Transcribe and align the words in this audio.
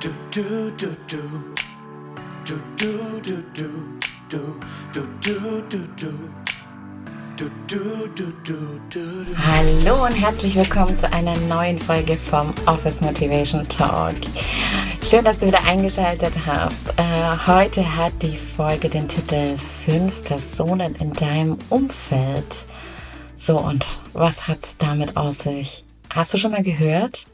Du, 0.00 0.08
du, 0.30 0.70
du, 0.78 0.96
du. 1.08 1.18
Du, 2.46 2.54
du, 2.78 3.20
du, 3.20 3.44
du. 3.60 3.68
Du, 4.30 4.70
du, 7.68 8.08
du, 8.14 8.32
du, 8.42 8.54
du. 8.88 9.36
Hallo 9.36 10.06
und 10.06 10.12
herzlich 10.14 10.56
willkommen 10.56 10.96
zu 10.96 11.12
einer 11.12 11.36
neuen 11.40 11.78
Folge 11.78 12.16
vom 12.16 12.54
Office 12.64 13.02
Motivation 13.02 13.68
Talk. 13.68 14.14
Schön, 15.02 15.22
dass 15.22 15.38
du 15.38 15.48
wieder 15.48 15.62
eingeschaltet 15.64 16.32
hast. 16.46 16.88
Äh, 16.96 17.36
heute 17.46 17.84
hat 17.98 18.14
die 18.22 18.38
Folge 18.38 18.88
den 18.88 19.06
Titel 19.06 19.58
Fünf 19.58 20.24
Personen 20.24 20.94
in 20.94 21.12
deinem 21.12 21.58
Umfeld. 21.68 22.64
So, 23.34 23.58
und 23.58 23.84
was 24.14 24.48
hat's 24.48 24.78
damit 24.78 25.18
aus 25.18 25.40
sich? 25.40 25.84
Hast 26.08 26.32
du 26.32 26.38
schon 26.38 26.52
mal 26.52 26.62
gehört, 26.62 27.26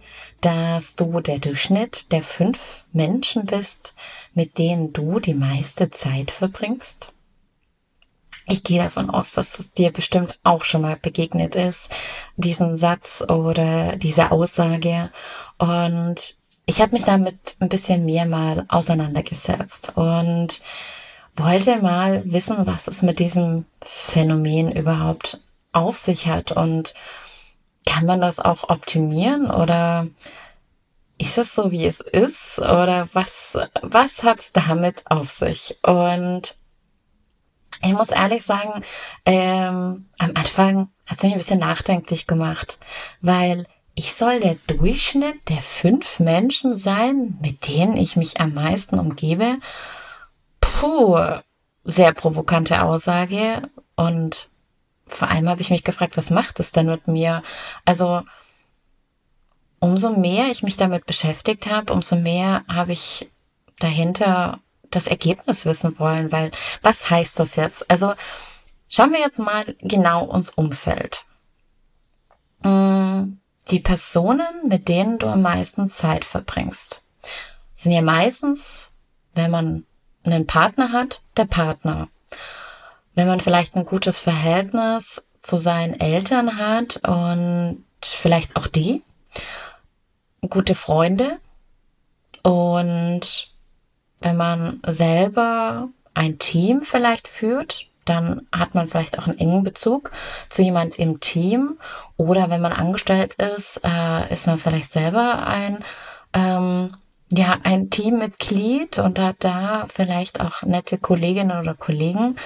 dass 0.46 0.94
du 0.94 1.20
der 1.20 1.40
Durchschnitt 1.40 2.12
der 2.12 2.22
fünf 2.22 2.84
Menschen 2.92 3.46
bist, 3.46 3.94
mit 4.32 4.58
denen 4.58 4.92
du 4.92 5.18
die 5.18 5.34
meiste 5.34 5.90
Zeit 5.90 6.30
verbringst? 6.30 7.12
Ich 8.46 8.62
gehe 8.62 8.80
davon 8.80 9.10
aus, 9.10 9.32
dass 9.32 9.58
es 9.58 9.72
dir 9.72 9.90
bestimmt 9.90 10.38
auch 10.44 10.62
schon 10.62 10.82
mal 10.82 10.94
begegnet 10.94 11.56
ist, 11.56 11.90
diesen 12.36 12.76
Satz 12.76 13.24
oder 13.28 13.96
diese 13.96 14.30
Aussage. 14.30 15.10
Und 15.58 16.36
ich 16.64 16.80
habe 16.80 16.92
mich 16.92 17.02
damit 17.02 17.56
ein 17.58 17.68
bisschen 17.68 18.04
mehr 18.04 18.24
mal 18.24 18.66
auseinandergesetzt 18.68 19.96
und 19.96 20.62
wollte 21.34 21.82
mal 21.82 22.22
wissen, 22.24 22.56
was 22.68 22.86
es 22.86 23.02
mit 23.02 23.18
diesem 23.18 23.64
Phänomen 23.82 24.70
überhaupt 24.70 25.40
auf 25.72 25.96
sich 25.96 26.28
hat 26.28 26.52
und 26.52 26.94
kann 27.84 28.06
man 28.06 28.20
das 28.20 28.38
auch 28.38 28.68
optimieren 28.68 29.50
oder 29.50 30.06
ist 31.18 31.38
es 31.38 31.54
so, 31.54 31.70
wie 31.72 31.86
es 31.86 32.00
ist? 32.00 32.58
Oder 32.58 33.08
was, 33.12 33.58
was 33.82 34.22
hat's 34.22 34.52
damit 34.52 35.02
auf 35.06 35.30
sich? 35.30 35.78
Und 35.82 36.56
ich 37.82 37.92
muss 37.92 38.10
ehrlich 38.10 38.42
sagen, 38.42 38.82
ähm, 39.24 40.08
am 40.18 40.30
Anfang 40.34 40.88
hat's 41.06 41.22
mich 41.22 41.32
ein 41.32 41.38
bisschen 41.38 41.60
nachdenklich 41.60 42.26
gemacht, 42.26 42.78
weil 43.20 43.66
ich 43.94 44.12
soll 44.12 44.40
der 44.40 44.56
Durchschnitt 44.66 45.48
der 45.48 45.62
fünf 45.62 46.20
Menschen 46.20 46.76
sein, 46.76 47.38
mit 47.40 47.66
denen 47.66 47.96
ich 47.96 48.16
mich 48.16 48.40
am 48.40 48.52
meisten 48.52 48.98
umgebe. 48.98 49.56
Puh, 50.60 51.18
sehr 51.84 52.12
provokante 52.12 52.82
Aussage 52.82 53.62
und 53.94 54.50
vor 55.06 55.28
allem 55.28 55.48
habe 55.48 55.62
ich 55.62 55.70
mich 55.70 55.84
gefragt, 55.84 56.16
was 56.16 56.30
macht 56.30 56.60
es 56.60 56.72
denn 56.72 56.86
mit 56.86 57.08
mir? 57.08 57.42
Also 57.84 58.22
umso 59.86 60.10
mehr 60.10 60.50
ich 60.50 60.62
mich 60.62 60.76
damit 60.76 61.06
beschäftigt 61.06 61.68
habe, 61.68 61.92
umso 61.92 62.16
mehr 62.16 62.64
habe 62.68 62.92
ich 62.92 63.30
dahinter 63.78 64.60
das 64.90 65.06
Ergebnis 65.06 65.66
wissen 65.66 65.98
wollen, 65.98 66.32
weil 66.32 66.50
was 66.82 67.10
heißt 67.10 67.38
das 67.38 67.56
jetzt? 67.56 67.90
Also 67.90 68.14
schauen 68.88 69.12
wir 69.12 69.20
jetzt 69.20 69.38
mal 69.38 69.64
genau 69.80 70.24
uns 70.24 70.50
Umfeld. 70.50 71.24
Mm, 72.62 73.38
die 73.70 73.80
Personen, 73.80 74.68
mit 74.68 74.88
denen 74.88 75.18
du 75.18 75.26
am 75.26 75.42
meisten 75.42 75.88
Zeit 75.88 76.24
verbringst, 76.24 77.02
sind 77.74 77.92
ja 77.92 78.02
meistens, 78.02 78.92
wenn 79.34 79.50
man 79.50 79.84
einen 80.24 80.46
Partner 80.46 80.92
hat, 80.92 81.22
der 81.36 81.44
Partner 81.44 82.08
wenn 83.16 83.26
man 83.26 83.40
vielleicht 83.40 83.74
ein 83.74 83.86
gutes 83.86 84.18
Verhältnis 84.18 85.24
zu 85.42 85.58
seinen 85.58 85.98
Eltern 85.98 86.58
hat 86.58 87.00
und 87.08 87.82
vielleicht 88.02 88.54
auch 88.56 88.68
die, 88.68 89.02
gute 90.48 90.74
Freunde 90.74 91.38
und 92.42 93.50
wenn 94.20 94.36
man 94.36 94.80
selber 94.86 95.88
ein 96.14 96.38
Team 96.38 96.82
vielleicht 96.82 97.28
führt, 97.28 97.86
dann 98.04 98.46
hat 98.52 98.74
man 98.74 98.88
vielleicht 98.88 99.18
auch 99.18 99.26
einen 99.26 99.38
engen 99.38 99.64
Bezug 99.64 100.12
zu 100.48 100.62
jemand 100.62 100.96
im 100.96 101.20
Team 101.20 101.78
oder 102.16 102.48
wenn 102.48 102.60
man 102.60 102.72
angestellt 102.72 103.34
ist, 103.34 103.80
äh, 103.84 104.32
ist 104.32 104.46
man 104.46 104.58
vielleicht 104.58 104.92
selber 104.92 105.46
ein 105.46 105.84
ähm, 106.32 106.96
ja 107.30 107.56
ein 107.64 107.90
Teammitglied 107.90 108.98
und 108.98 109.18
hat 109.18 109.36
da 109.40 109.86
vielleicht 109.88 110.40
auch 110.40 110.62
nette 110.62 110.98
Kolleginnen 110.98 111.58
oder 111.58 111.74
Kollegen 111.74 112.36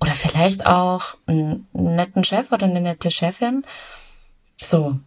oder 0.00 0.12
vielleicht 0.12 0.66
auch 0.66 1.14
einen 1.26 1.68
netten 1.72 2.24
Chef 2.24 2.50
oder 2.52 2.66
eine 2.66 2.80
nette 2.80 3.10
Chefin. 3.10 3.64
So, 4.56 4.98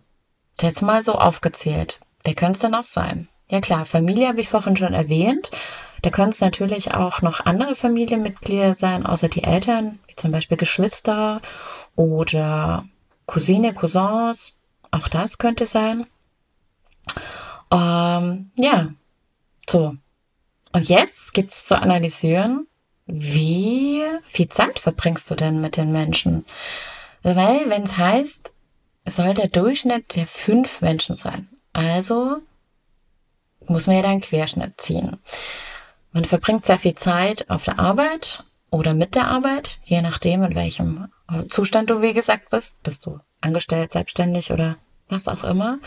jetzt 0.61 0.81
mal 0.81 1.03
so 1.03 1.13
aufgezählt. 1.13 1.99
Wer 2.27 2.35
könnte 2.35 2.57
es 2.57 2.59
denn 2.59 2.75
auch 2.75 2.85
sein? 2.85 3.29
Ja 3.47 3.61
klar, 3.61 3.85
Familie 3.85 4.27
habe 4.27 4.41
ich 4.41 4.49
vorhin 4.49 4.75
schon 4.75 4.93
erwähnt. 4.93 5.49
Da 6.01 6.09
können 6.09 6.31
es 6.31 6.41
natürlich 6.41 6.93
auch 6.93 7.21
noch 7.21 7.45
andere 7.45 7.73
Familienmitglieder 7.73 8.75
sein, 8.75 9.05
außer 9.05 9.29
die 9.29 9.45
Eltern, 9.45 9.99
wie 10.07 10.15
zum 10.17 10.33
Beispiel 10.33 10.57
Geschwister 10.57 11.41
oder 11.95 12.83
Cousine, 13.27 13.73
Cousins. 13.73 14.55
Auch 14.91 15.07
das 15.07 15.37
könnte 15.37 15.65
sein. 15.65 16.05
Ähm, 17.71 18.51
ja, 18.57 18.89
so. 19.69 19.95
Und 20.73 20.89
jetzt 20.89 21.33
gibt's 21.33 21.65
zu 21.65 21.81
analysieren, 21.81 22.67
wie 23.05 24.03
viel 24.25 24.49
Zeit 24.49 24.79
verbringst 24.79 25.31
du 25.31 25.35
denn 25.35 25.61
mit 25.61 25.77
den 25.77 25.93
Menschen? 25.93 26.45
Weil, 27.23 27.69
wenn 27.69 27.83
es 27.83 27.97
heißt, 27.97 28.51
es 29.05 29.15
soll 29.15 29.33
der 29.33 29.47
Durchschnitt 29.47 30.17
der 30.17 30.27
fünf 30.27 30.81
Menschen 30.81 31.15
sein. 31.15 31.47
Also 31.77 32.41
muss 33.67 33.85
man 33.85 33.97
ja 33.97 34.01
dann 34.01 34.19
Querschnitt 34.19 34.81
ziehen. 34.81 35.17
Man 36.11 36.25
verbringt 36.25 36.65
sehr 36.65 36.79
viel 36.79 36.95
Zeit 36.95 37.47
auf 37.51 37.65
der 37.65 37.77
Arbeit 37.77 38.43
oder 38.71 38.95
mit 38.95 39.13
der 39.13 39.27
Arbeit, 39.27 39.79
je 39.83 40.01
nachdem, 40.01 40.41
in 40.41 40.55
welchem 40.55 41.09
Zustand 41.51 41.91
du, 41.91 42.01
wie 42.01 42.13
gesagt, 42.13 42.49
bist. 42.49 42.81
Bist 42.81 43.05
du 43.05 43.19
angestellt, 43.41 43.91
selbstständig 43.91 44.51
oder 44.51 44.77
was 45.07 45.27
auch 45.27 45.43
immer. 45.43 45.77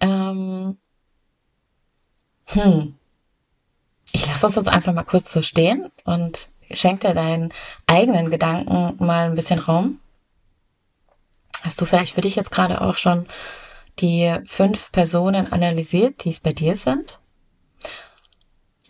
Ähm, 0.00 0.78
hm, 2.46 2.94
ich 4.12 4.26
lasse 4.26 4.46
das 4.46 4.56
jetzt 4.56 4.68
einfach 4.70 4.94
mal 4.94 5.04
kurz 5.04 5.30
so 5.30 5.42
stehen 5.42 5.90
und 6.06 6.48
schenk 6.70 7.00
dir 7.00 7.12
deinen 7.12 7.52
eigenen 7.86 8.30
Gedanken 8.30 8.94
mal 9.04 9.26
ein 9.26 9.34
bisschen 9.34 9.58
Raum. 9.58 10.00
Hast 11.64 11.78
du 11.82 11.84
vielleicht 11.84 12.14
für 12.14 12.22
dich 12.22 12.34
jetzt 12.34 12.50
gerade 12.50 12.80
auch 12.80 12.96
schon 12.96 13.26
die 14.00 14.34
fünf 14.44 14.92
Personen 14.92 15.52
analysiert, 15.52 16.24
die 16.24 16.30
es 16.30 16.40
bei 16.40 16.52
dir 16.52 16.76
sind? 16.76 17.18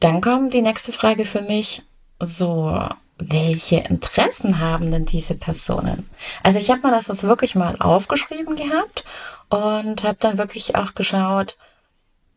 Dann 0.01 0.21
kommt 0.21 0.55
die 0.55 0.63
nächste 0.63 0.93
Frage 0.93 1.25
für 1.25 1.43
mich. 1.43 1.83
So, 2.21 2.79
welche 3.19 3.79
Interessen 3.79 4.61
haben 4.61 4.91
denn 4.91 5.05
diese 5.05 5.35
Personen? 5.35 6.09
Also 6.43 6.59
ich 6.59 6.71
habe 6.71 6.87
mir 6.87 6.93
das 6.93 7.09
jetzt 7.09 7.25
wirklich 7.25 7.55
mal 7.55 7.77
aufgeschrieben 7.81 8.57
gehabt 8.57 9.05
und 9.49 10.05
habe 10.05 10.19
dann 10.21 10.39
wirklich 10.39 10.77
auch 10.77 10.95
geschaut, 10.95 11.57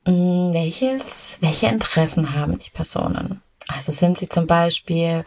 hm, 0.05 0.53
welches, 0.53 1.37
welche 1.41 1.67
Interessen 1.67 2.33
haben 2.33 2.57
die 2.57 2.71
Personen? 2.71 3.41
Also 3.67 3.91
sind 3.91 4.17
sie 4.17 4.27
zum 4.27 4.47
Beispiel 4.47 5.23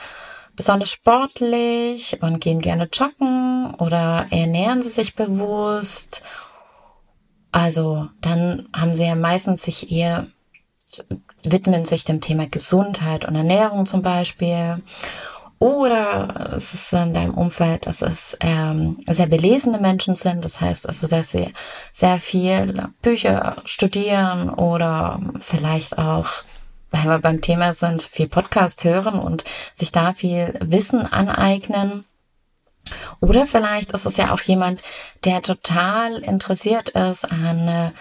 besonders 0.57 0.91
sportlich 0.91 2.19
und 2.21 2.41
gehen 2.41 2.61
gerne 2.61 2.89
joggen 2.93 3.75
oder 3.79 4.27
ernähren 4.31 4.83
sie 4.83 4.91
sich 4.91 5.15
bewusst? 5.15 6.23
Also 7.55 8.09
dann 8.21 8.69
haben 8.75 8.97
sie 8.97 9.05
ja 9.05 9.15
meistens 9.15 9.63
sich 9.63 9.93
eher 9.93 10.27
widmen 11.45 11.85
sich 11.85 12.05
dem 12.05 12.21
Thema 12.21 12.49
Gesundheit 12.49 13.25
und 13.27 13.37
Ernährung 13.37 13.87
zum 13.87 14.03
Beispiel 14.03 14.83
oder 15.61 16.55
es 16.57 16.75
ist 16.75 16.93
in 16.93 17.15
deinem 17.15 17.35
Umfeld, 17.35 17.87
dass 17.87 18.03
es 18.03 18.37
ähm, 18.41 18.99
sehr 19.07 19.29
belesene 19.29 19.79
Menschen 19.79 20.17
sind. 20.17 20.45
Das 20.45 20.61
heißt 20.61 20.89
also, 20.89 21.07
dass 21.07 21.31
sie 21.31 21.53
sehr 21.93 22.19
viel 22.19 22.89
Bücher 23.03 23.63
studieren 23.65 24.51
oder 24.51 25.21
vielleicht 25.39 25.97
auch, 25.97 26.27
weil 26.91 27.05
wir 27.05 27.19
beim 27.21 27.41
Thema 27.41 27.73
sind, 27.73 28.03
viel 28.03 28.27
Podcast 28.29 28.83
hören 28.83 29.15
und 29.21 29.45
sich 29.75 29.93
da 29.93 30.13
viel 30.13 30.59
Wissen 30.61 31.07
aneignen. 31.07 32.05
Oder 33.21 33.47
vielleicht 33.47 33.93
ist 33.93 34.07
es 34.07 34.17
ja 34.17 34.33
auch 34.33 34.41
jemand, 34.41 34.83
der 35.25 35.43
total 35.43 36.19
interessiert 36.19 36.91
ist 36.91 37.25
an 37.25 37.93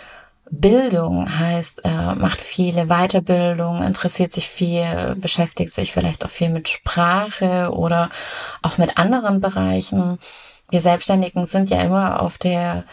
Bildung 0.49 1.27
heißt, 1.39 1.83
er 1.83 2.15
macht 2.15 2.39
viele 2.39 2.85
Weiterbildung, 2.85 3.81
interessiert 3.81 4.33
sich 4.33 4.47
viel, 4.47 5.15
beschäftigt 5.15 5.73
sich 5.73 5.91
vielleicht 5.91 6.23
auch 6.23 6.29
viel 6.29 6.49
mit 6.49 6.69
Sprache 6.69 7.71
oder 7.71 8.09
auch 8.61 8.77
mit 8.77 8.97
anderen 8.97 9.41
Bereichen. 9.41 10.19
Wir 10.69 10.79
Selbstständigen 10.79 11.47
sind 11.47 11.71
ja 11.71 11.81
immer 11.81 12.21
auf 12.21 12.37
der, 12.37 12.85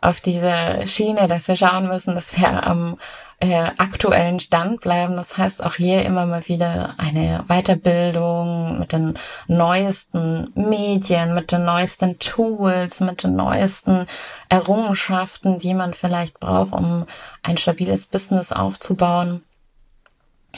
auf 0.00 0.20
dieser 0.20 0.86
Schiene, 0.86 1.26
dass 1.26 1.48
wir 1.48 1.56
schauen 1.56 1.88
müssen, 1.88 2.14
dass 2.14 2.38
wir 2.38 2.64
am 2.64 2.98
äh, 3.40 3.70
aktuellen 3.78 4.40
Stand 4.40 4.80
bleiben. 4.80 5.16
Das 5.16 5.36
heißt 5.36 5.62
auch 5.62 5.74
hier 5.74 6.04
immer 6.04 6.26
mal 6.26 6.48
wieder 6.48 6.94
eine 6.98 7.44
Weiterbildung 7.48 8.80
mit 8.80 8.92
den 8.92 9.14
neuesten 9.46 10.50
Medien, 10.54 11.34
mit 11.34 11.52
den 11.52 11.64
neuesten 11.64 12.18
Tools, 12.18 13.00
mit 13.00 13.22
den 13.22 13.36
neuesten 13.36 14.06
Errungenschaften, 14.48 15.58
die 15.58 15.74
man 15.74 15.94
vielleicht 15.94 16.40
braucht, 16.40 16.72
um 16.72 17.06
ein 17.42 17.56
stabiles 17.56 18.06
Business 18.06 18.52
aufzubauen. 18.52 19.42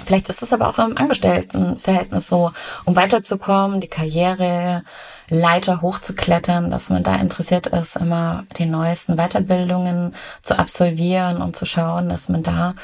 Vielleicht 0.05 0.29
ist 0.29 0.43
es 0.43 0.53
aber 0.53 0.69
auch 0.69 0.79
im 0.79 0.97
Angestelltenverhältnis 0.97 2.29
so, 2.29 2.53
um 2.85 2.97
weiterzukommen, 2.97 3.81
die 3.81 3.89
Karriere, 3.89 4.85
Leiter 5.31 5.81
hochzuklettern, 5.81 6.71
dass 6.71 6.91
man 6.91 7.03
da 7.03 7.17
interessiert 7.17 7.69
ist, 7.69 7.97
immer 7.97 8.45
die 8.59 8.67
neuesten 8.67 9.17
Weiterbildungen 9.17 10.15
zu 10.43 10.59
absolvieren 10.59 11.41
und 11.41 11.57
zu 11.57 11.67
schauen, 11.67 12.09
dass 12.09 12.29
man 12.29 12.43
da 12.43 12.75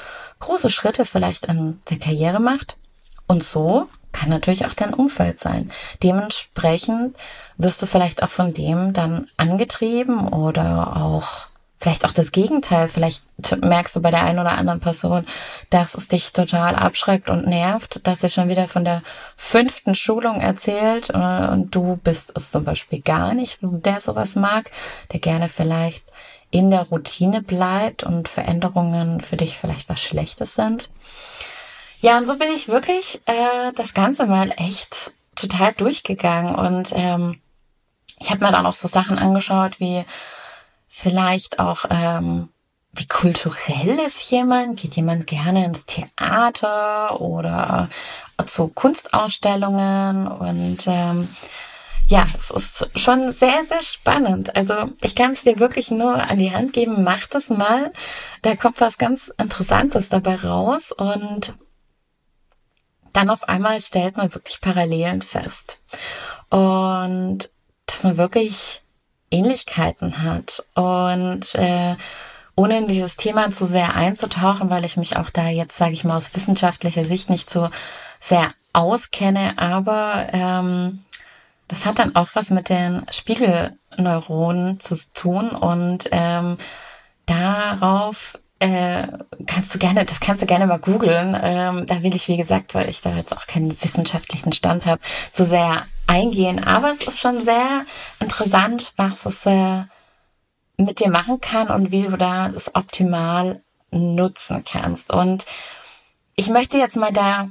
große 0.40 0.70
Schritte 0.70 1.04
vielleicht 1.04 1.46
in 1.46 1.80
der 1.90 1.98
Karriere 1.98 2.40
macht. 2.40 2.76
Und 3.26 3.42
so 3.42 3.88
kann 4.12 4.30
natürlich 4.30 4.64
auch 4.64 4.74
dein 4.74 4.94
Umfeld 4.94 5.40
sein. 5.40 5.70
Dementsprechend 6.02 7.16
wirst 7.58 7.82
du 7.82 7.86
vielleicht 7.86 8.22
auch 8.22 8.30
von 8.30 8.54
dem 8.54 8.92
dann 8.92 9.28
angetrieben 9.36 10.28
oder 10.28 10.96
auch 10.96 11.48
vielleicht 11.78 12.04
auch 12.04 12.12
das 12.12 12.32
Gegenteil. 12.32 12.88
Vielleicht 12.88 13.22
merkst 13.60 13.94
du 13.96 14.00
bei 14.00 14.10
der 14.10 14.24
einen 14.24 14.38
oder 14.38 14.56
anderen 14.56 14.80
Person, 14.80 15.26
dass 15.70 15.94
es 15.94 16.08
dich 16.08 16.32
total 16.32 16.74
abschreckt 16.74 17.28
und 17.30 17.46
nervt, 17.46 18.00
dass 18.06 18.20
sie 18.20 18.30
schon 18.30 18.48
wieder 18.48 18.68
von 18.68 18.84
der 18.84 19.02
fünften 19.36 19.94
Schulung 19.94 20.40
erzählt 20.40 21.10
äh, 21.10 21.48
und 21.48 21.74
du 21.74 21.96
bist 22.02 22.32
es 22.34 22.50
zum 22.50 22.64
Beispiel 22.64 23.00
gar 23.00 23.34
nicht, 23.34 23.58
der 23.60 24.00
sowas 24.00 24.36
mag, 24.36 24.70
der 25.12 25.20
gerne 25.20 25.48
vielleicht 25.48 26.04
in 26.50 26.70
der 26.70 26.82
Routine 26.82 27.42
bleibt 27.42 28.04
und 28.04 28.28
Veränderungen 28.28 29.20
für 29.20 29.36
dich 29.36 29.58
vielleicht 29.58 29.88
was 29.88 30.00
Schlechtes 30.00 30.54
sind. 30.54 30.88
Ja, 32.00 32.18
und 32.18 32.26
so 32.26 32.36
bin 32.36 32.48
ich 32.54 32.68
wirklich 32.68 33.20
äh, 33.26 33.72
das 33.74 33.94
Ganze 33.94 34.26
mal 34.26 34.52
echt 34.56 35.12
total 35.34 35.72
durchgegangen 35.72 36.54
und 36.54 36.92
ähm, 36.94 37.40
ich 38.18 38.30
habe 38.30 38.44
mir 38.44 38.52
dann 38.52 38.64
auch 38.64 38.74
so 38.74 38.88
Sachen 38.88 39.18
angeschaut 39.18 39.80
wie 39.80 40.04
vielleicht 40.96 41.58
auch, 41.58 41.84
ähm, 41.90 42.48
wie 42.92 43.06
kulturell 43.06 43.98
ist 43.98 44.30
jemand? 44.30 44.80
Geht 44.80 44.96
jemand 44.96 45.26
gerne 45.26 45.66
ins 45.66 45.84
Theater 45.84 47.20
oder 47.20 47.90
zu 48.46 48.68
Kunstausstellungen? 48.68 50.26
Und 50.26 50.86
ähm, 50.86 51.28
ja, 52.08 52.26
es 52.38 52.50
ist 52.50 52.88
schon 52.98 53.30
sehr, 53.32 53.62
sehr 53.64 53.82
spannend. 53.82 54.56
Also 54.56 54.90
ich 55.02 55.14
kann 55.14 55.32
es 55.32 55.42
dir 55.42 55.58
wirklich 55.58 55.90
nur 55.90 56.14
an 56.14 56.38
die 56.38 56.52
Hand 56.52 56.72
geben, 56.72 57.02
mach 57.02 57.26
das 57.26 57.50
mal. 57.50 57.92
Da 58.40 58.56
kommt 58.56 58.80
was 58.80 58.96
ganz 58.96 59.30
Interessantes 59.36 60.08
dabei 60.08 60.36
raus 60.36 60.92
und 60.92 61.52
dann 63.12 63.28
auf 63.28 63.46
einmal 63.50 63.82
stellt 63.82 64.16
man 64.16 64.32
wirklich 64.32 64.62
Parallelen 64.62 65.20
fest. 65.20 65.82
Und 66.48 67.50
dass 67.84 68.02
man 68.02 68.16
wirklich 68.16 68.82
Ähnlichkeiten 69.30 70.22
hat. 70.22 70.64
Und 70.74 71.54
äh, 71.54 71.96
ohne 72.54 72.78
in 72.78 72.88
dieses 72.88 73.16
Thema 73.16 73.52
zu 73.52 73.66
sehr 73.66 73.94
einzutauchen, 73.94 74.70
weil 74.70 74.84
ich 74.84 74.96
mich 74.96 75.16
auch 75.16 75.30
da 75.30 75.48
jetzt, 75.48 75.76
sage 75.76 75.92
ich 75.92 76.04
mal, 76.04 76.16
aus 76.16 76.34
wissenschaftlicher 76.34 77.04
Sicht 77.04 77.28
nicht 77.28 77.50
so 77.50 77.68
sehr 78.18 78.50
auskenne, 78.72 79.58
aber 79.58 80.28
ähm, 80.32 81.04
das 81.68 81.84
hat 81.84 81.98
dann 81.98 82.14
auch 82.14 82.28
was 82.34 82.50
mit 82.50 82.68
den 82.68 83.04
Spiegelneuronen 83.10 84.80
zu 84.80 84.96
tun 85.12 85.50
und 85.50 86.08
ähm, 86.12 86.56
darauf 87.26 88.38
äh, 88.58 89.08
kannst 89.46 89.74
du 89.74 89.78
gerne, 89.78 90.04
das 90.04 90.20
kannst 90.20 90.40
du 90.42 90.46
gerne 90.46 90.66
mal 90.66 90.78
googeln. 90.78 91.36
Ähm, 91.42 91.86
da 91.86 92.02
will 92.02 92.14
ich, 92.14 92.28
wie 92.28 92.36
gesagt, 92.36 92.74
weil 92.74 92.88
ich 92.88 93.00
da 93.00 93.14
jetzt 93.14 93.36
auch 93.36 93.46
keinen 93.46 93.70
wissenschaftlichen 93.82 94.52
Stand 94.52 94.86
habe, 94.86 95.00
zu 95.32 95.44
sehr 95.44 95.82
eingehen. 96.06 96.62
Aber 96.62 96.90
es 96.90 97.02
ist 97.02 97.20
schon 97.20 97.44
sehr 97.44 97.84
interessant, 98.20 98.92
was 98.96 99.26
es 99.26 99.46
äh, 99.46 99.84
mit 100.76 101.00
dir 101.00 101.10
machen 101.10 101.40
kann 101.40 101.68
und 101.68 101.90
wie 101.90 102.02
du 102.02 102.16
da 102.16 102.48
es 102.48 102.74
optimal 102.74 103.62
nutzen 103.90 104.64
kannst. 104.64 105.12
Und 105.12 105.46
ich 106.36 106.48
möchte 106.48 106.78
jetzt 106.78 106.96
mal 106.96 107.12
da 107.12 107.48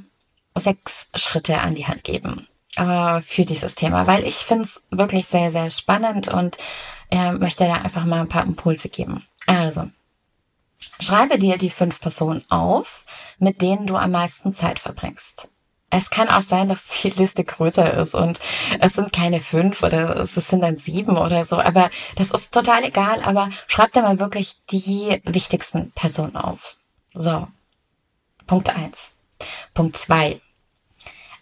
sechs 0.54 1.08
Schritte 1.14 1.58
an 1.58 1.74
die 1.74 1.86
Hand 1.86 2.04
geben 2.04 2.46
äh, 2.76 3.20
für 3.20 3.44
dieses 3.44 3.74
Thema, 3.74 4.06
weil 4.06 4.24
ich 4.24 4.36
finde 4.36 4.64
es 4.64 4.80
wirklich 4.90 5.26
sehr, 5.26 5.50
sehr 5.50 5.70
spannend 5.70 6.28
und 6.28 6.56
äh, 7.10 7.32
möchte 7.32 7.64
da 7.64 7.74
einfach 7.74 8.04
mal 8.04 8.20
ein 8.20 8.28
paar 8.28 8.44
Impulse 8.44 8.88
geben. 8.88 9.26
Also, 9.46 9.90
Schreibe 10.98 11.38
dir 11.38 11.58
die 11.58 11.70
fünf 11.70 12.00
Personen 12.00 12.44
auf, 12.48 13.04
mit 13.38 13.60
denen 13.60 13.86
du 13.86 13.96
am 13.96 14.12
meisten 14.12 14.54
Zeit 14.54 14.78
verbringst. 14.78 15.48
Es 15.96 16.10
kann 16.10 16.28
auch 16.28 16.42
sein, 16.42 16.68
dass 16.68 17.00
die 17.00 17.08
Liste 17.08 17.42
größer 17.42 17.94
ist 17.94 18.14
und 18.14 18.38
es 18.80 18.94
sind 18.94 19.14
keine 19.14 19.40
fünf 19.40 19.82
oder 19.82 20.16
es 20.20 20.34
sind 20.34 20.60
dann 20.60 20.76
sieben 20.76 21.16
oder 21.16 21.42
so, 21.42 21.58
aber 21.58 21.88
das 22.16 22.32
ist 22.32 22.52
total 22.52 22.84
egal, 22.84 23.22
aber 23.22 23.48
schreib 23.66 23.94
dir 23.94 24.02
mal 24.02 24.18
wirklich 24.18 24.56
die 24.70 25.22
wichtigsten 25.24 25.92
Personen 25.92 26.36
auf. 26.36 26.76
So. 27.14 27.48
Punkt 28.46 28.68
eins. 28.76 29.12
Punkt 29.72 29.96
zwei. 29.96 30.38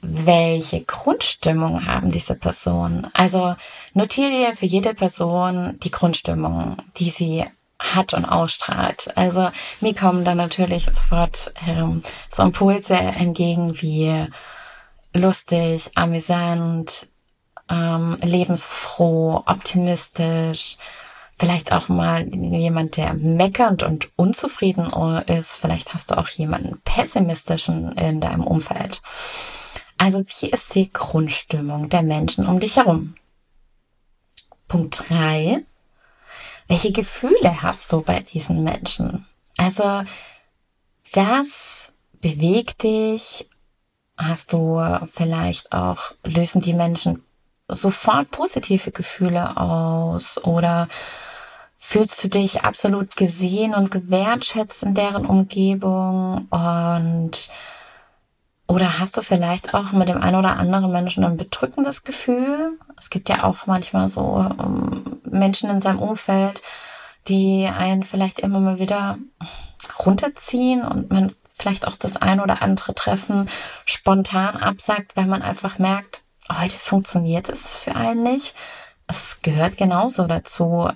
Welche 0.00 0.82
Grundstimmung 0.84 1.86
haben 1.86 2.12
diese 2.12 2.36
Personen? 2.36 3.08
Also 3.12 3.56
notiere 3.92 4.30
dir 4.30 4.56
für 4.56 4.66
jede 4.66 4.94
Person 4.94 5.80
die 5.80 5.90
Grundstimmung, 5.90 6.76
die 6.96 7.10
sie 7.10 7.44
hat 7.78 8.14
und 8.14 8.24
ausstrahlt. 8.24 9.16
Also 9.16 9.50
mir 9.80 9.94
kommen 9.94 10.24
dann 10.24 10.38
natürlich 10.38 10.84
sofort 10.84 11.52
ähm, 11.66 12.02
so 12.30 12.42
Impulse 12.42 12.94
entgegen 12.94 13.80
wie 13.80 14.26
lustig, 15.12 15.90
amüsant, 15.94 17.08
ähm, 17.70 18.16
lebensfroh, 18.22 19.42
optimistisch, 19.46 20.76
vielleicht 21.36 21.72
auch 21.72 21.88
mal 21.88 22.26
jemand, 22.28 22.96
der 22.96 23.14
meckernd 23.14 23.82
und 23.82 24.10
unzufrieden 24.16 24.92
ist. 25.26 25.56
Vielleicht 25.56 25.94
hast 25.94 26.10
du 26.10 26.18
auch 26.18 26.28
jemanden 26.28 26.80
pessimistischen 26.84 27.92
in 27.92 28.20
deinem 28.20 28.44
Umfeld. 28.44 29.02
Also 29.98 30.24
wie 30.40 30.50
ist 30.50 30.74
die 30.74 30.92
Grundstimmung 30.92 31.88
der 31.88 32.02
Menschen 32.02 32.46
um 32.46 32.60
dich 32.60 32.76
herum? 32.76 33.14
Punkt 34.68 35.04
drei 35.08 35.64
welche 36.68 36.92
Gefühle 36.92 37.62
hast 37.62 37.92
du 37.92 38.02
bei 38.02 38.20
diesen 38.20 38.62
Menschen? 38.62 39.26
Also, 39.56 40.02
was 41.12 41.92
bewegt 42.20 42.82
dich? 42.82 43.48
Hast 44.16 44.52
du 44.52 44.80
vielleicht 45.12 45.72
auch, 45.72 46.12
lösen 46.22 46.60
die 46.60 46.74
Menschen 46.74 47.22
sofort 47.68 48.30
positive 48.30 48.92
Gefühle 48.92 49.56
aus 49.56 50.42
oder 50.44 50.88
fühlst 51.76 52.22
du 52.24 52.28
dich 52.28 52.62
absolut 52.62 53.16
gesehen 53.16 53.74
und 53.74 53.90
gewertschätzt 53.90 54.82
in 54.82 54.94
deren 54.94 55.26
Umgebung 55.26 56.46
und 56.48 57.50
oder 58.66 58.98
hast 58.98 59.16
du 59.16 59.22
vielleicht 59.22 59.74
auch 59.74 59.92
mit 59.92 60.08
dem 60.08 60.20
einen 60.22 60.36
oder 60.36 60.56
anderen 60.56 60.90
Menschen 60.90 61.24
ein 61.24 61.36
bedrückendes 61.36 62.02
Gefühl? 62.02 62.78
Es 62.98 63.10
gibt 63.10 63.28
ja 63.28 63.44
auch 63.44 63.66
manchmal 63.66 64.08
so 64.08 64.50
ähm, 64.58 65.20
Menschen 65.24 65.68
in 65.68 65.80
seinem 65.80 65.98
Umfeld, 65.98 66.62
die 67.28 67.66
einen 67.66 68.04
vielleicht 68.04 68.40
immer 68.40 68.60
mal 68.60 68.78
wieder 68.78 69.18
runterziehen 69.98 70.82
und 70.82 71.10
man 71.10 71.34
vielleicht 71.52 71.86
auch 71.86 71.96
das 71.96 72.16
ein 72.16 72.40
oder 72.40 72.62
andere 72.62 72.94
Treffen 72.94 73.48
spontan 73.84 74.56
absagt, 74.56 75.12
weil 75.14 75.26
man 75.26 75.42
einfach 75.42 75.78
merkt, 75.78 76.22
heute 76.50 76.78
funktioniert 76.78 77.48
es 77.48 77.74
für 77.74 77.94
einen 77.94 78.22
nicht. 78.22 78.54
Es 79.06 79.40
gehört 79.42 79.76
genauso 79.76 80.26
dazu. 80.26 80.90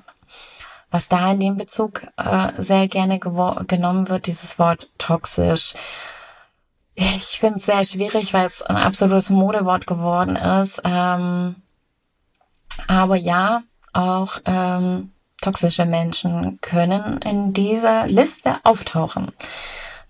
Was 0.90 1.08
da 1.08 1.32
in 1.32 1.40
dem 1.40 1.56
Bezug 1.58 2.06
äh, 2.16 2.52
sehr 2.56 2.88
gerne 2.88 3.18
genommen 3.18 4.08
wird, 4.08 4.26
dieses 4.26 4.58
Wort 4.58 4.88
toxisch, 4.96 5.74
ich 6.98 7.38
finde 7.38 7.58
es 7.58 7.66
sehr 7.66 7.84
schwierig, 7.84 8.34
weil 8.34 8.46
es 8.46 8.62
ein 8.62 8.76
absolutes 8.76 9.30
Modewort 9.30 9.86
geworden 9.86 10.34
ist. 10.34 10.82
Ähm, 10.84 11.54
aber 12.88 13.16
ja, 13.16 13.62
auch 13.92 14.40
ähm, 14.44 15.12
toxische 15.40 15.84
Menschen 15.84 16.60
können 16.60 17.18
in 17.22 17.52
dieser 17.52 18.08
Liste 18.08 18.56
auftauchen. 18.64 19.30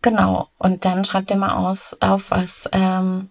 Genau. 0.00 0.48
Und 0.58 0.86
dann 0.86 1.04
schreibt 1.04 1.30
ihr 1.30 1.36
mal 1.36 1.56
aus, 1.56 1.94
auf 2.00 2.30
was, 2.30 2.68
ähm, 2.72 3.28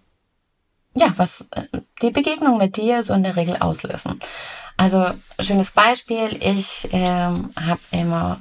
ja, 0.94 1.12
was 1.16 1.48
äh, 1.50 1.64
die 2.00 2.10
Begegnung 2.10 2.58
mit 2.58 2.76
dir 2.76 3.02
so 3.02 3.12
in 3.12 3.24
der 3.24 3.36
Regel 3.36 3.56
auslösen. 3.56 4.20
Also 4.78 5.10
schönes 5.40 5.72
Beispiel, 5.72 6.38
ich 6.40 6.88
ähm, 6.92 7.50
habe 7.60 7.80
immer 7.90 8.40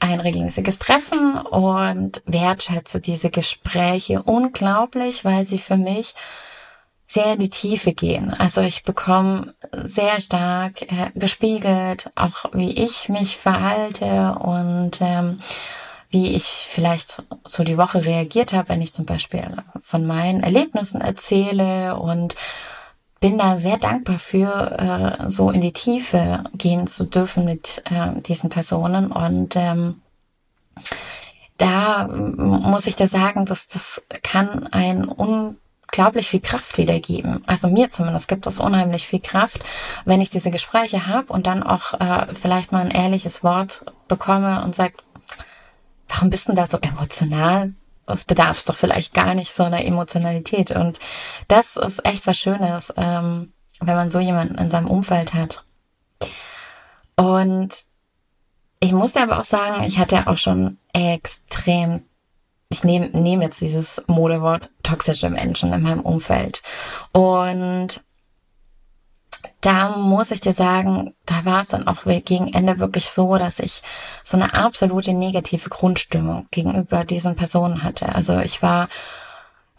ein 0.00 0.20
regelmäßiges 0.20 0.78
Treffen 0.78 1.38
und 1.38 2.22
wertschätze 2.26 3.00
diese 3.00 3.30
Gespräche 3.30 4.22
unglaublich, 4.22 5.24
weil 5.24 5.46
sie 5.46 5.58
für 5.58 5.78
mich 5.78 6.14
sehr 7.06 7.32
in 7.32 7.40
die 7.40 7.48
Tiefe 7.48 7.94
gehen. 7.94 8.34
Also 8.34 8.60
ich 8.60 8.84
bekomme 8.84 9.54
sehr 9.84 10.20
stark 10.20 10.82
äh, 10.82 11.10
gespiegelt, 11.14 12.10
auch 12.14 12.44
wie 12.52 12.72
ich 12.72 13.08
mich 13.08 13.38
verhalte 13.38 14.36
und 14.40 15.00
ähm, 15.00 15.40
wie 16.10 16.32
ich 16.36 16.44
vielleicht 16.44 17.22
so 17.46 17.64
die 17.64 17.78
Woche 17.78 18.04
reagiert 18.04 18.52
habe, 18.52 18.68
wenn 18.68 18.82
ich 18.82 18.92
zum 18.92 19.06
Beispiel 19.06 19.56
von 19.80 20.06
meinen 20.06 20.42
Erlebnissen 20.42 21.00
erzähle 21.00 21.98
und 21.98 22.34
bin 23.20 23.38
da 23.38 23.56
sehr 23.56 23.78
dankbar 23.78 24.18
für, 24.18 24.78
äh, 24.78 25.28
so 25.28 25.50
in 25.50 25.60
die 25.60 25.72
Tiefe 25.72 26.44
gehen 26.54 26.86
zu 26.86 27.04
dürfen 27.04 27.44
mit 27.44 27.82
äh, 27.90 28.20
diesen 28.22 28.50
Personen 28.50 29.10
und 29.10 29.56
ähm, 29.56 30.02
da 31.56 32.06
muss 32.06 32.86
ich 32.86 32.94
dir 32.94 33.08
sagen, 33.08 33.44
dass 33.44 33.66
das 33.66 34.02
kann 34.22 34.68
ein 34.68 35.04
unglaublich 35.06 36.28
viel 36.28 36.40
Kraft 36.40 36.78
wiedergeben. 36.78 37.42
Also 37.46 37.68
mir 37.68 37.90
zumindest 37.90 38.28
gibt 38.28 38.46
es 38.46 38.60
unheimlich 38.60 39.08
viel 39.08 39.20
Kraft, 39.20 39.60
wenn 40.04 40.20
ich 40.20 40.30
diese 40.30 40.52
Gespräche 40.52 41.08
habe 41.08 41.32
und 41.32 41.48
dann 41.48 41.64
auch 41.64 41.94
äh, 41.94 42.32
vielleicht 42.32 42.70
mal 42.70 42.82
ein 42.82 42.92
ehrliches 42.92 43.42
Wort 43.42 43.84
bekomme 44.06 44.62
und 44.64 44.76
sagt, 44.76 45.02
warum 46.08 46.30
bist 46.30 46.46
denn 46.46 46.54
da 46.54 46.66
so 46.68 46.78
emotional? 46.78 47.74
Es 48.08 48.24
bedarf 48.24 48.64
doch 48.64 48.76
vielleicht 48.76 49.14
gar 49.14 49.34
nicht 49.34 49.52
so 49.52 49.62
einer 49.62 49.84
Emotionalität. 49.84 50.70
Und 50.70 50.98
das 51.48 51.76
ist 51.76 52.04
echt 52.04 52.26
was 52.26 52.38
Schönes, 52.38 52.92
ähm, 52.96 53.52
wenn 53.80 53.96
man 53.96 54.10
so 54.10 54.18
jemanden 54.20 54.56
in 54.56 54.70
seinem 54.70 54.88
Umfeld 54.88 55.34
hat. 55.34 55.64
Und 57.16 57.74
ich 58.80 58.92
musste 58.92 59.20
aber 59.20 59.38
auch 59.38 59.44
sagen, 59.44 59.82
ich 59.84 59.98
hatte 59.98 60.26
auch 60.26 60.38
schon 60.38 60.78
extrem, 60.92 62.02
ich 62.68 62.84
nehme 62.84 63.08
nehm 63.12 63.42
jetzt 63.42 63.60
dieses 63.60 64.02
Modewort 64.06 64.70
toxische 64.82 65.30
Menschen 65.30 65.72
in 65.72 65.82
meinem 65.82 66.00
Umfeld. 66.00 66.62
Und 67.12 68.02
da 69.68 69.90
muss 69.98 70.30
ich 70.30 70.40
dir 70.40 70.54
sagen, 70.54 71.14
da 71.26 71.44
war 71.44 71.60
es 71.60 71.68
dann 71.68 71.86
auch 71.86 72.04
gegen 72.24 72.48
Ende 72.54 72.78
wirklich 72.78 73.10
so, 73.10 73.36
dass 73.36 73.58
ich 73.58 73.82
so 74.24 74.38
eine 74.38 74.54
absolute 74.54 75.12
negative 75.12 75.68
Grundstimmung 75.68 76.46
gegenüber 76.50 77.04
diesen 77.04 77.36
Personen 77.36 77.82
hatte. 77.82 78.14
Also 78.14 78.38
ich 78.38 78.62
war 78.62 78.88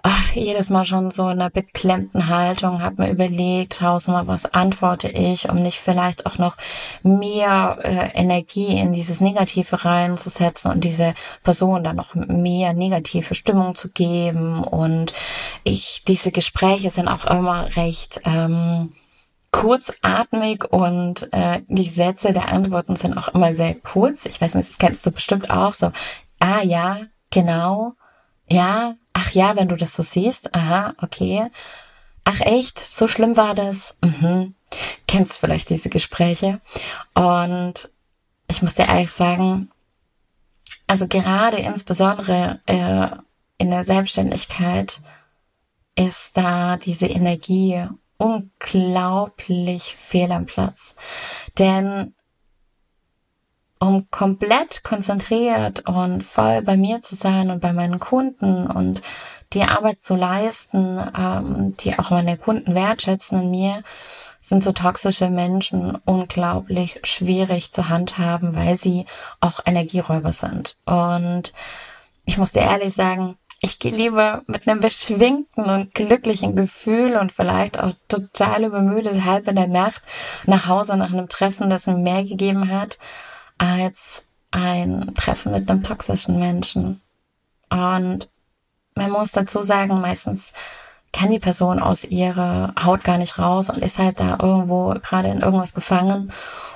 ach, 0.04 0.36
jedes 0.36 0.70
Mal 0.70 0.86
schon 0.86 1.10
so 1.10 1.24
in 1.24 1.42
einer 1.42 1.50
beklemmten 1.50 2.28
Haltung, 2.28 2.84
habe 2.84 3.02
mir 3.02 3.10
überlegt, 3.10 3.80
tausendmal, 3.80 4.28
was 4.28 4.46
antworte 4.46 5.10
ich, 5.10 5.50
um 5.50 5.60
nicht 5.60 5.80
vielleicht 5.80 6.28
auch 6.28 6.38
noch 6.38 6.56
mehr 7.02 7.80
äh, 7.82 8.12
Energie 8.14 8.78
in 8.78 8.94
dieses 8.94 9.22
Negative 9.22 9.84
reinzusetzen 9.84 10.70
und 10.70 10.84
diese 10.84 11.16
Person 11.44 11.84
dann 11.84 11.96
noch 11.96 12.14
mehr 12.14 12.74
negative 12.74 13.34
Stimmung 13.34 13.74
zu 13.74 13.90
geben. 13.90 14.64
Und 14.64 15.14
ich, 15.64 16.04
diese 16.08 16.32
Gespräche 16.32 16.92
sind 16.92 17.08
auch 17.08 17.26
immer 17.26 17.76
recht 17.76 18.22
ähm, 18.24 18.94
kurzatmig 19.52 20.66
und 20.66 21.32
äh, 21.34 21.62
die 21.68 21.90
Sätze 21.90 22.34
der 22.34 22.50
Antworten 22.50 22.96
sind 22.96 23.18
auch 23.18 23.30
immer 23.30 23.54
sehr 23.54 23.76
kurz. 23.76 24.26
Ich 24.26 24.40
weiß 24.40 24.56
nicht, 24.56 24.70
das 24.70 24.78
kennst 24.78 25.06
du 25.06 25.12
bestimmt 25.12 25.50
auch 25.50 25.74
so. 25.74 25.92
Ah 26.40 26.62
ja, 26.62 27.02
genau. 27.30 27.94
Ja, 28.50 28.96
ach 29.14 29.32
ja, 29.32 29.56
wenn 29.56 29.68
du 29.68 29.76
das 29.76 29.94
so 29.94 30.04
siehst, 30.04 30.56
aha, 30.56 30.94
okay. 31.02 31.50
Ach 32.24 32.42
echt, 32.42 32.80
so 32.80 33.08
schlimm 33.08 33.38
war 33.38 33.56
das? 33.56 33.96
Mhm. 34.02 34.54
Kennst 35.08 35.38
vielleicht 35.38 35.70
diese 35.70 35.90
Gespräche? 35.90 36.62
Und 37.16 37.90
ich 38.48 38.62
muss 38.62 38.76
dir 38.76 38.88
ehrlich 38.88 39.12
sagen, 39.12 39.72
also 40.88 41.08
gerade 41.08 41.58
insbesondere 41.58 42.60
äh, 42.66 43.10
in 43.58 43.70
der 43.70 43.84
Selbstständigkeit 43.84 45.02
ist 45.96 46.38
da 46.38 46.78
diese 46.78 47.08
Energie 47.08 47.86
unglaublich 48.20 49.96
fehl 49.96 50.32
am 50.32 50.46
Platz. 50.46 50.94
Denn 51.58 52.14
um 53.80 54.10
komplett 54.12 54.84
konzentriert 54.84 55.88
und 55.88 56.24
voll 56.24 56.62
bei 56.62 56.78
mir 56.78 57.02
zu 57.02 57.16
sein 57.16 57.50
und 57.50 57.62
bei 57.62 57.74
meinen 57.74 58.00
Kunden 58.00 58.68
und 58.68 59.02
die 59.54 59.64
Arbeit 59.64 60.04
zu 60.04 60.16
leisten, 60.16 61.02
ähm, 61.18 61.74
die 61.80 61.98
auch 61.98 62.12
meine 62.12 62.38
Kunden 62.38 62.76
wertschätzen 62.76 63.42
in 63.42 63.52
mir, 63.52 63.84
sind 64.42 64.64
so 64.64 64.74
toxische 64.74 65.30
Menschen 65.30 65.98
unglaublich 66.06 67.00
schwierig 67.04 67.72
zu 67.72 67.90
handhaben, 67.90 68.56
weil 68.56 68.76
sie 68.76 69.06
auch 69.40 69.62
Energieräuber 69.66 70.34
sind. 70.34 70.78
Und 70.86 71.54
ich 72.26 72.38
muss 72.38 72.52
dir 72.52 72.62
ehrlich 72.62 72.94
sagen, 72.94 73.38
ich 73.62 73.80
gehe 73.80 73.92
lieber 73.92 74.44
mit 74.48 74.68
einem 74.68 74.80
beschwingten 74.80 75.66
und 75.66 75.94
glücklichen 75.94 76.56
Gefühl 76.56 77.18
und 77.18 77.34
vielleicht 77.34 77.80
auch 77.80 77.94
total 78.08 78.64
übermüdet 78.64 79.26
halb 79.26 79.48
in 79.48 79.56
der 79.56 79.68
Nacht 79.68 80.02
nach 80.46 80.68
Hause 80.68 80.96
nach 80.96 81.12
einem 81.12 81.28
Treffen, 81.28 81.70
das 81.70 81.86
mir 81.86 81.98
mehr 81.98 82.24
gegeben 82.24 82.72
hat, 82.72 82.98
als 83.58 84.24
ein 84.52 85.14
Treffen 85.16 85.52
mit 85.52 85.70
einem 85.70 85.84
toxischen 85.84 86.40
Menschen. 86.40 87.02
Und 87.70 88.30
man 88.96 89.12
muss 89.12 89.32
dazu 89.32 89.62
sagen, 89.62 90.00
meistens 90.00 90.54
kann 91.12 91.30
die 91.30 91.40
Person 91.40 91.80
aus 91.80 92.06
ihrer 92.06 92.74
Haut 92.82 93.04
gar 93.04 93.18
nicht 93.18 93.40
raus 93.40 93.70
und 93.70 93.80
ist 93.80 94.00
halt 94.00 94.20
da 94.20 94.38
irgendwo 94.42 94.96
gerade 95.02 95.30
in 95.30 95.42
irgendwas 95.42 95.74
gefangen 95.74 96.32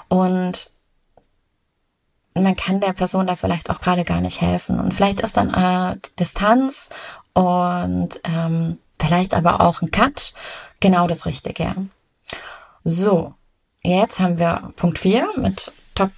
und 0.10 0.73
man 2.36 2.56
kann 2.56 2.80
der 2.80 2.94
Person 2.94 3.28
da 3.28 3.36
vielleicht 3.36 3.70
auch 3.70 3.82
gerade 3.82 4.04
gar 4.04 4.22
nicht 4.22 4.42
helfen. 4.42 4.80
Und 4.80 4.94
vielleicht 4.94 5.22
ist 5.22 5.38
dann 5.38 5.54
äh, 5.54 5.98
Distanz 6.20 6.90
und 7.34 8.20
ähm, 8.24 8.80
vielleicht 9.00 9.34
aber 9.34 9.62
auch 9.62 9.82
ein 9.82 9.92
Cut 9.92 10.34
genau 10.80 11.08
das 11.08 11.26
Richtige. 11.26 11.76
So, 12.84 13.34
jetzt 13.82 14.20
haben 14.20 14.40
wir 14.40 14.74
Punkt 14.76 15.00
4 15.00 15.30
mit 15.38 15.72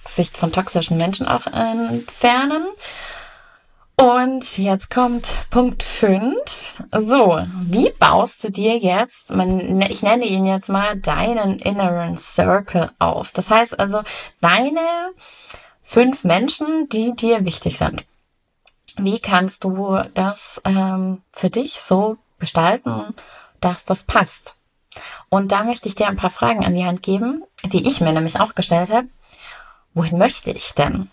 Sicht 0.04 0.36
von 0.36 0.52
toxischen 0.52 0.96
Menschen 0.96 1.28
auch 1.28 1.46
entfernen. 1.46 2.66
Und 3.98 4.58
jetzt 4.58 4.90
kommt 4.90 5.34
Punkt 5.48 5.82
5. 5.82 6.82
So, 6.98 7.40
wie 7.62 7.90
baust 7.98 8.44
du 8.44 8.50
dir 8.50 8.76
jetzt, 8.76 9.30
man, 9.30 9.80
ich 9.80 10.02
nenne 10.02 10.26
ihn 10.26 10.44
jetzt 10.44 10.68
mal 10.68 10.96
deinen 10.96 11.58
inneren 11.58 12.18
Circle 12.18 12.90
auf? 12.98 13.32
Das 13.32 13.50
heißt 13.50 13.80
also, 13.80 14.02
deine 14.42 14.80
fünf 15.86 16.24
Menschen, 16.24 16.88
die 16.88 17.14
dir 17.14 17.44
wichtig 17.44 17.78
sind. 17.78 18.04
Wie 18.98 19.18
kannst 19.18 19.64
du 19.64 19.98
das 20.14 20.60
ähm, 20.64 21.22
für 21.32 21.50
dich 21.50 21.80
so 21.80 22.18
gestalten, 22.38 23.14
dass 23.60 23.84
das 23.84 24.02
passt? 24.02 24.54
Und 25.28 25.52
da 25.52 25.64
möchte 25.64 25.88
ich 25.88 25.94
dir 25.94 26.08
ein 26.08 26.16
paar 26.16 26.30
Fragen 26.30 26.64
an 26.64 26.74
die 26.74 26.84
Hand 26.84 27.02
geben, 27.02 27.44
die 27.64 27.86
ich 27.86 28.00
mir 28.00 28.12
nämlich 28.12 28.40
auch 28.40 28.54
gestellt 28.54 28.90
habe 28.90 29.08
wohin 29.96 30.18
möchte 30.18 30.50
ich 30.50 30.74
denn? 30.74 31.10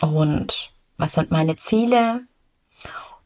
Und 0.00 0.72
was 0.96 1.12
sind 1.12 1.30
meine 1.30 1.56
Ziele? 1.56 2.22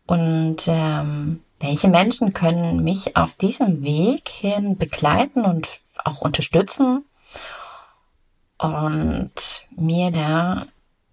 Und 0.06 0.64
ähm, 0.66 1.42
welche 1.60 1.88
Menschen 1.88 2.32
können 2.32 2.82
mich 2.82 3.16
auf 3.16 3.34
diesem 3.34 3.84
Weg 3.84 4.28
hin 4.28 4.76
begleiten 4.76 5.44
und 5.44 5.68
auch 6.04 6.20
unterstützen 6.20 7.04
und 8.60 9.32
mir 9.76 10.10
da 10.10 10.66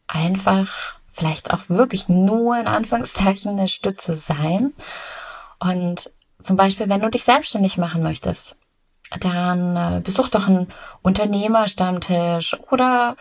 einfach 0.08 0.98
vielleicht 1.12 1.52
auch 1.52 1.70
wirklich 1.70 2.10
nur 2.10 2.58
in 2.58 2.68
Anführungszeichen 2.68 3.52
eine 3.52 3.68
Stütze 3.68 4.16
sein. 4.16 4.74
Und 5.60 6.12
zum 6.42 6.56
Beispiel, 6.56 6.90
wenn 6.90 7.02
du 7.02 7.10
dich 7.10 7.24
selbstständig 7.24 7.78
machen 7.78 8.04
möchtest, 8.04 8.56
dann 9.20 9.76
äh, 9.76 10.02
besuch 10.02 10.30
doch 10.30 10.48
einen 10.48 10.68
Unternehmerstammtisch 11.02 12.56
oder 12.72 13.16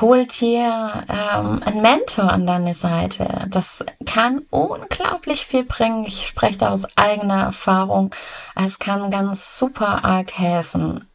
hol 0.00 0.24
dir 0.26 1.04
ähm, 1.08 1.62
einen 1.64 1.82
Mentor 1.82 2.30
an 2.30 2.46
deine 2.46 2.74
Seite. 2.74 3.46
Das 3.48 3.84
kann 4.06 4.42
unglaublich 4.50 5.46
viel 5.46 5.64
bringen. 5.64 6.04
Ich 6.04 6.26
spreche 6.28 6.58
da 6.58 6.70
aus 6.70 6.86
eigener 6.96 7.42
Erfahrung. 7.42 8.14
Es 8.54 8.78
kann 8.78 9.10
ganz 9.10 9.58
super 9.58 10.04
arg 10.04 10.32
helfen. 10.38 11.09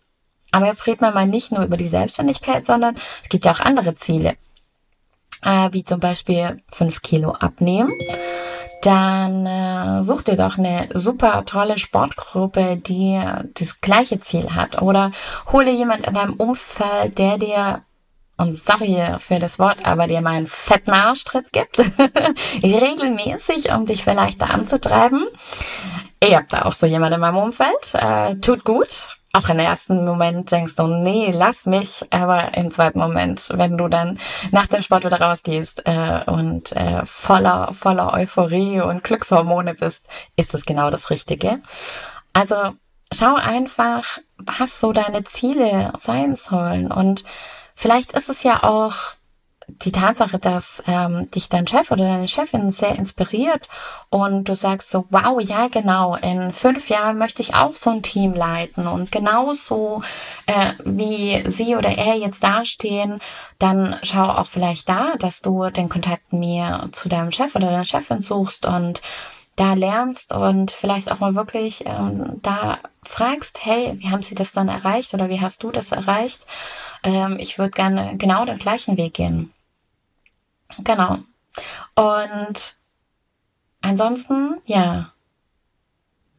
Aber 0.55 0.67
jetzt 0.67 0.87
reden 0.87 1.01
wir 1.01 1.11
mal 1.11 1.27
nicht 1.27 1.51
nur 1.51 1.65
über 1.65 1.75
die 1.75 1.89
Selbstständigkeit, 1.89 2.65
sondern 2.65 2.95
es 3.21 3.27
gibt 3.27 3.43
ja 3.43 3.51
auch 3.51 3.59
andere 3.59 3.95
Ziele. 3.95 4.37
Äh, 5.43 5.67
wie 5.73 5.83
zum 5.83 5.99
Beispiel 5.99 6.63
fünf 6.71 7.01
Kilo 7.01 7.31
abnehmen 7.31 7.91
dann 8.81 9.47
äh, 9.47 10.03
such 10.03 10.21
dir 10.21 10.35
doch 10.35 10.59
eine 10.59 10.89
super 10.93 11.43
tolle 11.45 11.79
Sportgruppe, 11.79 12.77
die 12.77 13.19
das 13.55 13.81
gleiche 13.81 14.19
Ziel 14.19 14.53
hat. 14.53 14.79
Oder 14.79 15.09
hole 15.51 15.71
jemand 15.71 16.05
in 16.05 16.13
deinem 16.13 16.35
Umfeld, 16.35 17.17
der 17.17 17.39
dir, 17.39 17.81
und 18.37 18.53
sorry 18.53 19.15
für 19.17 19.39
das 19.39 19.57
Wort, 19.57 19.83
aber 19.83 20.05
dir 20.05 20.21
mal 20.21 20.35
einen 20.35 20.45
fetten 20.45 20.91
Arschtritt 20.91 21.51
gibt, 21.51 21.79
regelmäßig, 22.63 23.71
um 23.71 23.87
dich 23.87 24.03
vielleicht 24.03 24.43
da 24.43 24.47
anzutreiben. 24.47 25.25
Ich 26.19 26.35
hab 26.35 26.47
da 26.49 26.65
auch 26.65 26.73
so 26.73 26.85
jemand 26.85 27.15
in 27.15 27.21
meinem 27.21 27.37
Umfeld. 27.37 27.93
Äh, 27.93 28.35
tut 28.35 28.65
gut 28.65 29.07
auch 29.35 29.49
im 29.49 29.59
ersten 29.59 30.05
Moment 30.05 30.51
denkst 30.51 30.75
du, 30.75 30.87
nee, 30.87 31.31
lass 31.31 31.65
mich, 31.65 32.05
aber 32.09 32.55
im 32.55 32.71
zweiten 32.71 32.99
Moment, 32.99 33.49
wenn 33.53 33.77
du 33.77 33.87
dann 33.87 34.17
nach 34.51 34.67
dem 34.67 34.81
Sport 34.81 35.03
wieder 35.03 35.19
rausgehst 35.19 35.83
äh, 35.85 36.23
und 36.25 36.71
äh, 36.71 37.05
voller, 37.05 37.73
voller 37.73 38.13
Euphorie 38.13 38.81
und 38.81 39.03
Glückshormone 39.03 39.75
bist, 39.75 40.07
ist 40.35 40.53
das 40.53 40.65
genau 40.65 40.89
das 40.89 41.09
Richtige. 41.09 41.59
Also 42.33 42.55
schau 43.13 43.35
einfach, 43.35 44.19
was 44.37 44.79
so 44.79 44.93
deine 44.93 45.23
Ziele 45.23 45.91
sein 45.97 46.35
sollen 46.35 46.91
und 46.91 47.23
vielleicht 47.75 48.13
ist 48.13 48.29
es 48.29 48.43
ja 48.43 48.63
auch 48.63 48.95
die 49.67 49.91
Tatsache, 49.91 50.39
dass 50.39 50.83
ähm, 50.87 51.29
dich 51.31 51.49
dein 51.49 51.67
Chef 51.67 51.91
oder 51.91 52.05
deine 52.05 52.27
Chefin 52.27 52.71
sehr 52.71 52.95
inspiriert 52.95 53.67
und 54.09 54.47
du 54.47 54.55
sagst 54.55 54.91
so, 54.91 55.05
wow, 55.09 55.41
ja 55.41 55.67
genau, 55.67 56.15
in 56.15 56.53
fünf 56.53 56.89
Jahren 56.89 57.17
möchte 57.17 57.41
ich 57.41 57.55
auch 57.55 57.75
so 57.75 57.89
ein 57.89 58.03
Team 58.03 58.33
leiten 58.33 58.87
und 58.87 59.11
genauso 59.11 60.01
äh, 60.45 60.73
wie 60.83 61.43
sie 61.49 61.75
oder 61.75 61.97
er 61.97 62.15
jetzt 62.15 62.43
dastehen, 62.43 63.19
dann 63.59 63.95
schau 64.03 64.25
auch 64.25 64.47
vielleicht 64.47 64.87
da, 64.89 65.13
dass 65.17 65.41
du 65.41 65.69
den 65.69 65.89
Kontakt 65.89 66.33
mir 66.33 66.89
zu 66.91 67.09
deinem 67.09 67.31
Chef 67.31 67.55
oder 67.55 67.67
deiner 67.67 67.85
Chefin 67.85 68.21
suchst 68.21 68.65
und 68.65 69.01
da 69.55 69.73
lernst 69.73 70.33
und 70.33 70.71
vielleicht 70.71 71.09
auch 71.11 71.19
mal 71.19 71.33
wirklich 71.33 71.85
ähm, 71.85 72.41
da 72.41 72.77
fragst, 73.03 73.65
hey, 73.65 73.93
wie 73.97 74.09
haben 74.09 74.21
sie 74.21 74.35
das 74.35 74.51
dann 74.51 74.67
erreicht 74.67 75.13
oder 75.13 75.29
wie 75.29 75.39
hast 75.39 75.63
du 75.63 75.71
das 75.71 75.91
erreicht? 75.91 76.41
Ähm, 77.03 77.37
ich 77.39 77.57
würde 77.57 77.71
gerne 77.71 78.17
genau 78.17 78.43
den 78.45 78.57
gleichen 78.57 78.97
Weg 78.97 79.13
gehen. 79.13 79.53
Genau. 80.79 81.19
Und 81.95 82.77
ansonsten, 83.81 84.61
ja. 84.65 85.11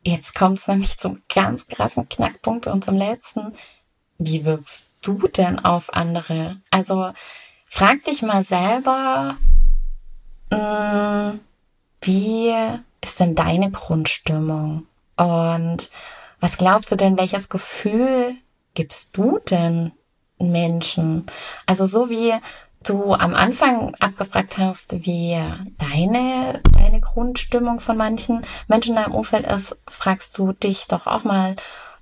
Jetzt 0.02 0.35
kommt 0.37 0.59
es 0.59 0.68
nämlich 0.68 0.99
zum 0.99 1.23
ganz 1.35 1.66
krassen 1.66 2.09
Knackpunkt 2.09 2.68
und 2.68 2.85
zum 2.85 2.97
letzten. 2.97 3.54
Wie 4.18 4.45
wirkst 4.45 4.88
du 5.02 5.26
denn 5.28 5.59
auf 5.59 5.92
andere? 5.95 6.61
Also 6.71 7.12
frag 7.64 8.04
dich 8.04 8.23
mal 8.23 8.42
selber, 8.42 9.37
mh, 10.50 11.33
mm, 11.33 11.40
wie 12.02 12.54
ist 13.00 13.18
denn 13.18 13.35
deine 13.35 13.71
Grundstimmung? 13.71 14.87
Und 15.16 15.90
was 16.40 16.59
glaubst 16.59 16.92
du 16.92 16.97
denn, 16.97 17.18
welches 17.18 17.49
Gefühl 17.49 18.37
gibst 18.75 19.16
du 19.16 19.40
denn 19.50 19.92
Menschen? 20.38 21.26
Also 21.66 21.87
so 21.87 22.11
wie 22.11 22.35
du 22.88 23.14
am 23.14 23.34
Anfang 23.34 23.94
abgefragt 23.96 24.58
hast, 24.58 25.04
wie 25.06 25.38
deine, 25.78 26.60
deine 26.72 27.00
Grundstimmung 27.00 27.80
von 27.80 27.96
manchen 27.96 28.42
Menschen 28.68 28.90
in 28.90 29.02
deinem 29.02 29.14
Umfeld 29.14 29.46
ist, 29.46 29.76
fragst 29.88 30.38
du 30.38 30.52
dich 30.52 30.86
doch 30.86 31.06
auch 31.06 31.24
mal, 31.24 31.56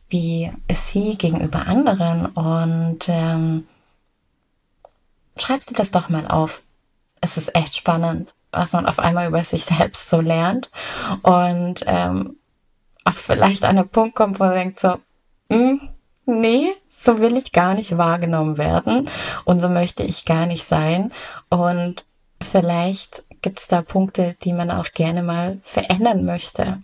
wie 0.09 0.53
ist 0.69 0.89
sie 0.89 1.17
gegenüber 1.17 1.67
anderen 1.67 2.27
und 2.27 3.09
ähm, 3.09 3.67
schreibst 5.37 5.71
dir 5.71 5.75
das 5.75 5.91
doch 5.91 6.09
mal 6.09 6.27
auf. 6.29 6.63
Es 7.21 7.37
ist 7.37 7.55
echt 7.55 7.77
spannend, 7.77 8.35
was 8.53 8.73
man 8.73 8.87
auf 8.87 8.99
einmal 8.99 9.29
über 9.29 9.43
sich 9.43 9.65
selbst 9.65 10.11
so 10.11 10.21
lernt 10.21 10.71
und 11.23 11.85
ähm, 11.87 12.37
auch 13.05 13.15
vielleicht 13.15 13.65
an 13.65 13.79
einen 13.79 13.89
Punkt 13.89 14.15
kommt, 14.15 14.39
wo 14.39 14.45
man 14.45 14.55
denkt 14.55 14.81
so, 14.81 14.99
mm, 15.49 15.77
nee, 16.27 16.75
so 16.89 17.19
will 17.19 17.37
ich 17.37 17.53
gar 17.53 17.75
nicht 17.75 17.97
wahrgenommen 17.97 18.59
werden 18.59 19.09
und 19.45 19.61
so 19.61 19.69
möchte 19.69 20.03
ich 20.03 20.25
gar 20.25 20.47
nicht 20.47 20.65
sein. 20.65 21.13
Und 21.49 22.05
vielleicht 22.41 23.25
gibt 23.43 23.61
es 23.61 23.69
da 23.69 23.83
Punkte, 23.83 24.37
die 24.43 24.53
man 24.53 24.71
auch 24.71 24.93
gerne 24.93 25.23
mal 25.23 25.59
verändern 25.63 26.25
möchte. 26.25 26.83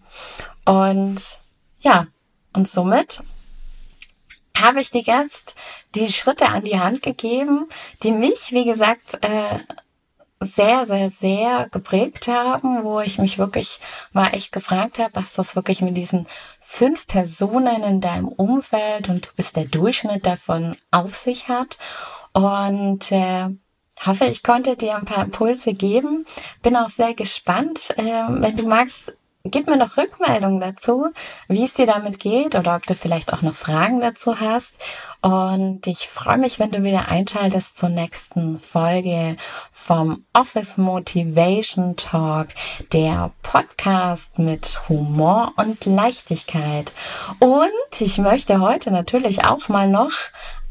Und 0.64 1.38
ja, 1.80 2.06
und 2.52 2.68
somit 2.68 3.22
habe 4.56 4.80
ich 4.80 4.90
dir 4.90 5.00
jetzt 5.00 5.54
die 5.94 6.12
Schritte 6.12 6.48
an 6.48 6.64
die 6.64 6.78
Hand 6.78 7.02
gegeben, 7.02 7.68
die 8.02 8.12
mich, 8.12 8.52
wie 8.52 8.64
gesagt, 8.64 9.18
äh, 9.22 9.58
sehr, 10.40 10.86
sehr, 10.86 11.10
sehr 11.10 11.68
geprägt 11.70 12.26
haben, 12.26 12.82
wo 12.82 13.00
ich 13.00 13.18
mich 13.18 13.38
wirklich 13.38 13.78
mal 14.12 14.28
echt 14.28 14.52
gefragt 14.52 14.98
habe, 14.98 15.10
was 15.14 15.34
das 15.34 15.54
wirklich 15.54 15.82
mit 15.82 15.96
diesen 15.96 16.26
fünf 16.60 17.06
Personen 17.06 17.82
in 17.82 18.00
deinem 18.00 18.28
Umfeld 18.28 19.10
und 19.10 19.26
du 19.26 19.30
bist 19.36 19.56
der 19.56 19.66
Durchschnitt 19.66 20.24
davon 20.24 20.76
auf 20.90 21.14
sich 21.14 21.48
hat. 21.48 21.78
Und 22.32 23.12
äh, 23.12 23.48
hoffe, 24.06 24.24
ich 24.26 24.42
konnte 24.42 24.76
dir 24.76 24.96
ein 24.96 25.04
paar 25.04 25.24
Impulse 25.24 25.74
geben. 25.74 26.24
Bin 26.62 26.76
auch 26.76 26.88
sehr 26.88 27.14
gespannt. 27.14 27.92
Äh, 27.98 28.22
wenn 28.28 28.56
du 28.56 28.66
magst, 28.66 29.14
gib 29.44 29.66
mir 29.66 29.76
noch 29.76 29.96
Rückmeldung 29.96 30.60
dazu, 30.60 31.08
wie 31.48 31.64
es 31.64 31.74
dir 31.74 31.86
damit 31.86 32.20
geht 32.20 32.54
oder 32.54 32.76
ob 32.76 32.86
du 32.86 32.94
vielleicht 32.94 33.32
auch 33.32 33.42
noch 33.42 33.54
Fragen 33.54 34.00
dazu 34.00 34.38
hast. 34.38 34.74
Und 35.22 35.86
ich 35.86 36.08
freue 36.08 36.38
mich, 36.38 36.58
wenn 36.58 36.70
du 36.70 36.82
wieder 36.82 37.08
einschaltest 37.08 37.78
zur 37.78 37.88
nächsten 37.88 38.58
Folge 38.58 39.36
vom 39.72 40.24
Office 40.32 40.76
Motivation 40.76 41.96
Talk, 41.96 42.48
der 42.92 43.32
Podcast 43.42 44.38
mit 44.38 44.88
Humor 44.88 45.52
und 45.56 45.84
Leichtigkeit. 45.86 46.92
Und 47.38 48.00
ich 48.00 48.18
möchte 48.18 48.60
heute 48.60 48.90
natürlich 48.90 49.44
auch 49.44 49.68
mal 49.68 49.88
noch 49.88 50.12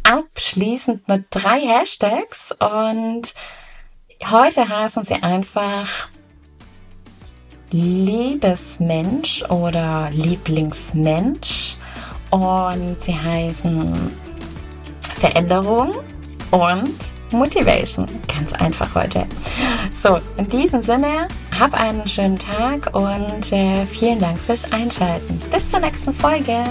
abschließend 0.03 1.07
mit 1.07 1.25
drei 1.31 1.59
Hashtags 1.59 2.51
und 2.51 3.33
heute 4.31 4.67
heißen 4.67 5.03
sie 5.03 5.21
einfach 5.21 6.07
Liebesmensch 7.71 9.43
oder 9.49 10.09
Lieblingsmensch 10.11 11.77
und 12.31 12.99
sie 12.99 13.15
heißen 13.15 13.93
Veränderung 15.01 15.93
und 16.51 16.95
Motivation. 17.31 18.07
Ganz 18.27 18.53
einfach 18.53 18.95
heute. 18.95 19.25
So, 19.93 20.19
in 20.37 20.47
diesem 20.47 20.81
Sinne, 20.81 21.27
hab 21.59 21.73
einen 21.73 22.07
schönen 22.07 22.39
Tag 22.39 22.95
und 22.95 23.51
äh, 23.51 23.85
vielen 23.85 24.19
Dank 24.19 24.39
fürs 24.39 24.71
Einschalten. 24.71 25.39
Bis 25.51 25.69
zur 25.69 25.79
nächsten 25.79 26.13
Folge. 26.13 26.63